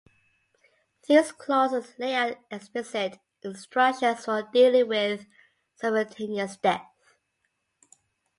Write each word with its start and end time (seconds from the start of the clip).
These 1.07 1.31
clauses 1.31 1.93
lay 1.99 2.15
out 2.15 2.39
explicit 2.49 3.19
instructions 3.43 4.25
for 4.25 4.41
dealing 4.51 4.87
with 4.87 5.27
simultaneous 5.75 6.57
death. 6.57 6.89